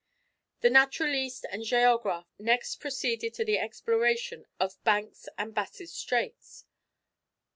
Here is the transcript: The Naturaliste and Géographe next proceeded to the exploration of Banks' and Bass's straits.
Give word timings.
The 0.61 0.69
Naturaliste 0.69 1.45
and 1.51 1.61
Géographe 1.61 2.25
next 2.39 2.77
proceeded 2.77 3.35
to 3.35 3.45
the 3.45 3.59
exploration 3.59 4.47
of 4.59 4.83
Banks' 4.83 5.29
and 5.37 5.53
Bass's 5.53 5.93
straits. 5.93 6.65